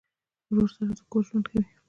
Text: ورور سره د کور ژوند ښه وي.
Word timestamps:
ورور 0.51 0.69
سره 0.75 0.91
د 0.97 0.99
کور 1.11 1.23
ژوند 1.27 1.45
ښه 1.49 1.57
وي. 1.61 1.67